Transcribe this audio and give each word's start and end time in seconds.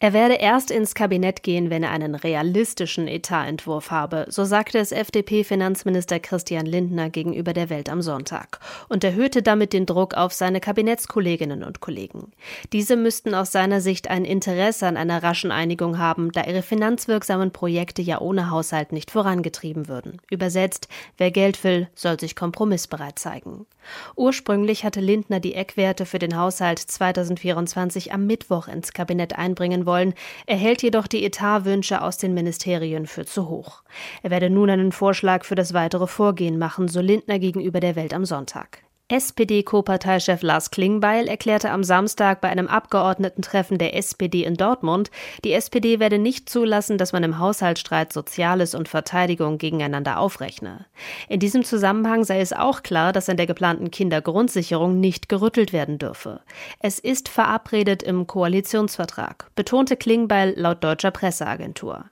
Er 0.00 0.12
werde 0.12 0.34
erst 0.34 0.70
ins 0.70 0.94
Kabinett 0.94 1.42
gehen, 1.42 1.70
wenn 1.70 1.82
er 1.82 1.90
einen 1.90 2.14
realistischen 2.14 3.08
Etatentwurf 3.08 3.90
habe, 3.90 4.26
so 4.28 4.44
sagte 4.44 4.78
es 4.78 4.92
FDP-Finanzminister 4.92 6.20
Christian 6.20 6.66
Lindner 6.66 7.10
gegenüber 7.10 7.52
der 7.52 7.68
Welt 7.68 7.88
am 7.88 8.00
Sonntag 8.00 8.60
und 8.88 9.02
erhöhte 9.02 9.42
damit 9.42 9.72
den 9.72 9.86
Druck 9.86 10.14
auf 10.14 10.32
seine 10.32 10.60
Kabinettskolleginnen 10.60 11.64
und 11.64 11.80
Kollegen. 11.80 12.30
Diese 12.72 12.94
müssten 12.94 13.34
aus 13.34 13.50
seiner 13.50 13.80
Sicht 13.80 14.08
ein 14.08 14.24
Interesse 14.24 14.86
an 14.86 14.96
einer 14.96 15.20
raschen 15.24 15.50
Einigung 15.50 15.98
haben, 15.98 16.30
da 16.30 16.44
ihre 16.44 16.62
finanzwirksamen 16.62 17.50
Projekte 17.50 18.00
ja 18.00 18.20
ohne 18.20 18.52
Haushalt 18.52 18.92
nicht 18.92 19.10
vorangetrieben 19.10 19.88
würden. 19.88 20.18
Übersetzt, 20.30 20.86
wer 21.16 21.32
Geld 21.32 21.64
will, 21.64 21.88
soll 21.96 22.20
sich 22.20 22.36
kompromissbereit 22.36 23.18
zeigen. 23.18 23.66
Ursprünglich 24.14 24.84
hatte 24.84 25.00
Lindner 25.00 25.40
die 25.40 25.54
Eckwerte 25.54 26.06
für 26.06 26.20
den 26.20 26.36
Haushalt 26.36 26.78
2024 26.78 28.12
am 28.12 28.26
Mittwoch 28.26 28.68
ins 28.68 28.92
Kabinett 28.92 29.36
einbringen 29.36 29.86
wollen, 29.88 30.14
erhält 30.46 30.84
jedoch 30.84 31.08
die 31.08 31.24
Etatwünsche 31.24 32.00
aus 32.00 32.16
den 32.16 32.32
Ministerien 32.32 33.08
für 33.08 33.26
zu 33.26 33.48
hoch. 33.48 33.82
Er 34.22 34.30
werde 34.30 34.50
nun 34.50 34.70
einen 34.70 34.92
Vorschlag 34.92 35.44
für 35.44 35.56
das 35.56 35.74
weitere 35.74 36.06
Vorgehen 36.06 36.58
machen, 36.58 36.86
so 36.86 37.00
Lindner 37.00 37.40
gegenüber 37.40 37.80
der 37.80 37.96
Welt 37.96 38.14
am 38.14 38.24
Sonntag. 38.24 38.82
SPD-Co-Parteichef 39.10 40.42
Lars 40.42 40.70
Klingbeil 40.70 41.28
erklärte 41.28 41.70
am 41.70 41.82
Samstag 41.82 42.42
bei 42.42 42.50
einem 42.50 42.66
Abgeordnetentreffen 42.66 43.78
der 43.78 43.96
SPD 43.96 44.44
in 44.44 44.54
Dortmund, 44.54 45.10
die 45.44 45.54
SPD 45.54 45.98
werde 45.98 46.18
nicht 46.18 46.50
zulassen, 46.50 46.98
dass 46.98 47.14
man 47.14 47.24
im 47.24 47.38
Haushaltsstreit 47.38 48.12
Soziales 48.12 48.74
und 48.74 48.86
Verteidigung 48.86 49.56
gegeneinander 49.56 50.18
aufrechne. 50.18 50.84
In 51.26 51.40
diesem 51.40 51.64
Zusammenhang 51.64 52.24
sei 52.24 52.40
es 52.40 52.52
auch 52.52 52.82
klar, 52.82 53.14
dass 53.14 53.30
an 53.30 53.38
der 53.38 53.46
geplanten 53.46 53.90
Kindergrundsicherung 53.90 55.00
nicht 55.00 55.30
gerüttelt 55.30 55.72
werden 55.72 55.98
dürfe. 55.98 56.42
Es 56.78 56.98
ist 56.98 57.30
verabredet 57.30 58.02
im 58.02 58.26
Koalitionsvertrag, 58.26 59.46
betonte 59.54 59.96
Klingbeil 59.96 60.52
laut 60.54 60.84
deutscher 60.84 61.12
Presseagentur. 61.12 62.04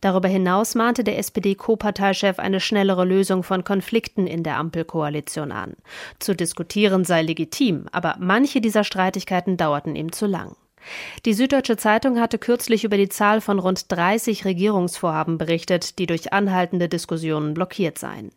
Darüber 0.00 0.28
hinaus 0.28 0.76
mahnte 0.76 1.02
der 1.02 1.18
SPD-Co-Parteichef 1.18 2.38
eine 2.38 2.60
schnellere 2.60 3.04
Lösung 3.04 3.42
von 3.42 3.64
Konflikten 3.64 4.28
in 4.28 4.44
der 4.44 4.58
Ampelkoalition 4.58 5.50
an. 5.50 5.74
Zu 6.20 6.43
diskutieren 6.44 7.04
sei 7.04 7.22
legitim, 7.22 7.86
aber 7.90 8.16
manche 8.20 8.60
dieser 8.60 8.84
Streitigkeiten 8.84 9.56
dauerten 9.56 9.96
ihm 9.96 10.12
zu 10.12 10.26
lang. 10.26 10.54
Die 11.24 11.34
Süddeutsche 11.34 11.76
Zeitung 11.76 12.20
hatte 12.20 12.38
kürzlich 12.38 12.84
über 12.84 12.96
die 12.96 13.08
Zahl 13.08 13.40
von 13.40 13.58
rund 13.58 13.90
30 13.90 14.44
Regierungsvorhaben 14.44 15.38
berichtet, 15.38 15.98
die 15.98 16.06
durch 16.06 16.32
anhaltende 16.32 16.88
Diskussionen 16.88 17.54
blockiert 17.54 17.98
seien. 17.98 18.30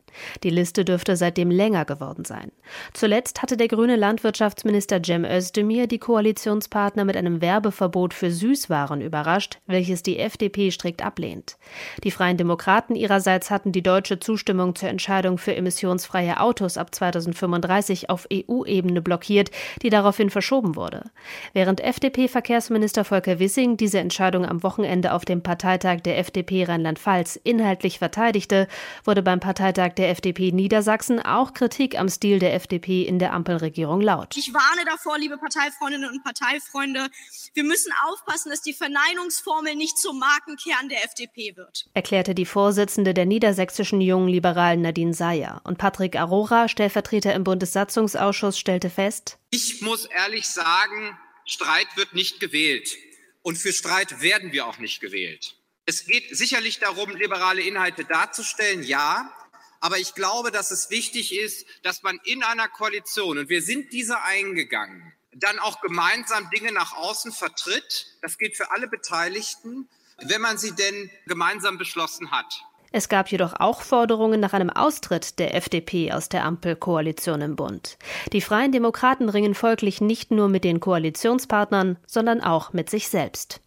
Die 0.44 0.50
Liste 0.50 0.86
dürfte 0.86 1.16
seitdem 1.16 1.52
länger 1.52 1.86
geworden 1.86 2.26
sein. 2.26 2.52
Zuletzt 2.94 3.42
hatte 3.42 3.58
der 3.58 3.68
grüne 3.68 3.96
Landwirtschaftsminister 3.96 5.02
Cem 5.04 5.26
Özdemir 5.26 5.88
die 5.88 6.00
Koalitionspartner 6.00 7.06
mit 7.06 7.18
einem 7.18 7.42
Werbeverbot 7.42 8.14
für 8.14 8.32
Süßwaren 8.32 9.02
überrascht, 9.02 9.60
welches 9.68 10.04
die 10.04 10.20
FDP 10.20 10.72
strikt 10.72 11.04
ablehnt. 11.04 11.58
Die 12.04 12.12
Freien 12.12 12.38
Demokraten 12.38 12.96
ihrerseits 12.96 13.50
hatten 13.50 13.72
die 13.72 13.84
deutsche 13.84 14.20
Zustimmung 14.20 14.76
zur 14.76 14.90
Entscheidung 14.90 15.38
für 15.38 15.56
emissionsfreie 15.56 16.40
Autos 16.40 16.78
ab 16.78 16.94
2035 16.94 18.10
auf 18.10 18.28
EU-Ebene 18.32 19.02
blockiert, 19.02 19.52
die 19.82 19.90
daraufhin 19.90 20.30
verschoben 20.30 20.76
wurde. 20.76 21.04
Während 21.54 21.82
FDP-Verkehrsminister 22.38 23.04
Volker 23.04 23.40
Wissing 23.40 23.78
diese 23.78 23.98
Entscheidung 23.98 24.46
am 24.46 24.62
Wochenende 24.62 25.14
auf 25.14 25.26
dem 25.26 25.42
Parteitag 25.42 26.02
der 26.02 26.20
FDP 26.20 26.66
Rheinland-Pfalz 26.66 27.40
inhaltlich 27.44 27.98
verteidigte, 27.98 28.68
wurde 29.04 29.24
beim 29.24 29.40
Parteitag 29.40 29.94
der 29.96 30.12
FDP 30.12 30.52
Niedersachsen 30.52 31.20
auch 31.20 31.54
Kritik 31.54 32.00
am 32.00 32.10
Stil 32.10 32.38
der 32.38 32.54
FDP 32.54 33.02
in 33.02 33.18
der 33.18 33.34
Ampelregierung 33.34 34.02
laut. 34.02 34.38
Ich 34.38 34.54
warne 34.54 34.86
davor, 34.86 35.18
liebe 35.18 35.38
Parteifreundinnen 35.38 36.12
und 36.12 36.24
Parteifreunde, 36.24 37.08
wir 37.56 37.64
müssen 37.64 37.92
aufpassen, 38.08 38.52
dass 38.52 38.62
die 38.62 38.74
Verneinungsformel 38.74 39.76
nicht 39.76 39.98
zum 39.98 40.20
Markenkern 40.20 40.90
der 40.90 41.04
FDP 41.06 41.56
wird. 41.56 41.88
Erklärte 41.96 42.36
die 42.36 42.46
Vorsitzende 42.46 43.16
der 43.16 43.26
niedersächsischen 43.26 44.00
jungen 44.00 44.28
Liberalen 44.28 44.82
Nadine 44.82 45.16
Seyer. 45.16 45.62
Und 45.64 45.80
Patrick 45.80 46.16
Arora, 46.16 46.68
Stellvertreter 46.68 47.34
im 47.34 47.44
Bundessatzungsausschuss, 47.44 48.60
stellte 48.60 48.92
fest, 48.92 49.40
ich 49.50 49.82
muss 49.82 50.06
ehrlich 50.06 50.48
sagen, 50.48 51.18
Streit 51.48 51.88
wird 51.96 52.14
nicht 52.14 52.40
gewählt. 52.40 52.96
Und 53.42 53.58
für 53.58 53.74
Streit 53.74 54.22
werden 54.22 54.52
wir 54.52 54.68
auch 54.68 54.78
nicht 54.78 55.00
gewählt. 55.00 55.56
Es 55.86 56.06
geht 56.06 56.36
sicherlich 56.36 56.80
darum, 56.80 57.16
liberale 57.16 57.62
Inhalte 57.62 58.04
darzustellen, 58.04 58.84
ja. 58.84 59.34
Aber 59.80 59.98
ich 59.98 60.14
glaube, 60.14 60.52
dass 60.52 60.72
es 60.72 60.90
wichtig 60.90 61.34
ist, 61.34 61.66
dass 61.84 62.04
man 62.04 62.20
in 62.26 62.44
einer 62.44 62.68
Koalition, 62.68 63.38
und 63.38 63.48
wir 63.50 63.62
sind 63.62 63.94
diese 63.94 64.22
eingegangen, 64.22 65.14
dann 65.32 65.60
auch 65.60 65.80
gemeinsam 65.82 66.50
Dinge 66.50 66.74
nach 66.74 66.94
außen 66.94 67.32
vertritt. 67.32 68.08
Das 68.22 68.38
gilt 68.38 68.58
für 68.58 68.72
alle 68.72 68.88
Beteiligten, 68.88 69.88
wenn 70.18 70.42
man 70.42 70.58
sie 70.58 70.72
denn 70.72 71.10
gemeinsam 71.28 71.78
beschlossen 71.78 72.32
hat. 72.32 72.64
Es 72.92 73.10
gab 73.10 73.30
jedoch 73.30 73.54
auch 73.60 73.82
Forderungen 73.82 74.40
nach 74.40 74.54
einem 74.54 74.70
Austritt 74.70 75.40
der 75.40 75.56
FDP 75.56 76.12
aus 76.12 76.30
der 76.30 76.46
Ampelkoalition 76.46 77.42
im 77.42 77.56
Bund. 77.56 77.98
Die 78.34 78.42
Freien 78.42 78.72
Demokraten 78.72 79.30
ringen 79.30 79.56
folglich 79.56 80.02
nicht 80.02 80.32
nur 80.32 80.48
mit 80.48 80.64
den 80.64 80.80
Koalitionspartnern, 80.80 81.98
sondern 82.06 82.42
auch 82.42 82.74
mit 82.74 82.90
sich 82.90 83.10
selbst. 83.10 83.62